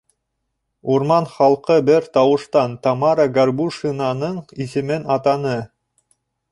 Урман 0.93 1.27
халҡы 1.33 1.77
бер 1.89 2.07
тауыштан 2.17 2.73
Тамара 2.87 3.29
Горбушинаның 3.39 4.43
исемен 4.69 5.09
атаны. 5.19 5.59